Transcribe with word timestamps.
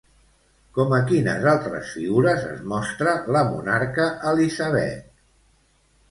Com 0.75 0.93
a 0.99 0.99
quines 1.09 1.43
altres 1.49 1.91
figures 1.97 2.47
es 2.51 2.63
mostra 2.71 3.13
la 3.35 3.43
monarca 3.49 4.07
Elisabet? 4.31 5.13